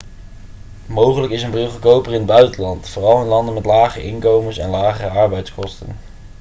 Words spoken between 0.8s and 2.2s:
mogelijk is een bril goedkoper in